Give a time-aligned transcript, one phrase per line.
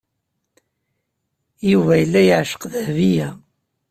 [1.71, 3.29] Yuba yella yeɛceq Dahbiya.